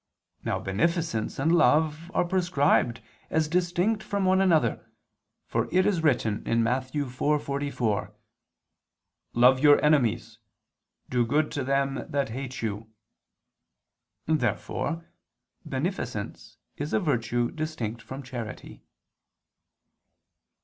[0.43, 4.89] Now beneficence and love are prescribed as distinct from one another,
[5.45, 6.85] for it is written (Matt.
[6.91, 8.11] 4:44):
[9.33, 10.39] "Love your enemies,
[11.07, 12.89] do good to them that hate you."
[14.25, 15.05] Therefore
[15.63, 18.81] beneficence is a virtue distinct from charity.